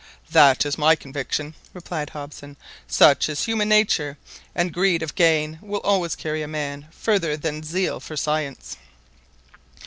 [0.31, 2.57] "That is my conviction," replied Hobson."
[2.87, 4.17] Such is human nature,
[4.55, 8.77] and greed of gain will always carry a man further than zeal for science."